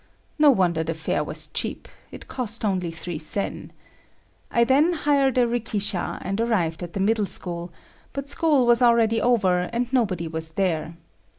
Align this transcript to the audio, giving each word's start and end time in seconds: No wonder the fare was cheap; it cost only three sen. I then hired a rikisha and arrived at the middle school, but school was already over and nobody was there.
No 0.39 0.49
wonder 0.49 0.83
the 0.83 0.95
fare 0.95 1.23
was 1.23 1.47
cheap; 1.49 1.87
it 2.09 2.27
cost 2.27 2.65
only 2.65 2.89
three 2.89 3.19
sen. 3.19 3.71
I 4.49 4.63
then 4.63 4.93
hired 4.93 5.37
a 5.37 5.45
rikisha 5.45 6.17
and 6.23 6.41
arrived 6.41 6.81
at 6.81 6.93
the 6.93 6.99
middle 6.99 7.27
school, 7.27 7.71
but 8.11 8.27
school 8.27 8.65
was 8.65 8.81
already 8.81 9.21
over 9.21 9.69
and 9.71 9.93
nobody 9.93 10.27
was 10.27 10.53
there. 10.53 10.97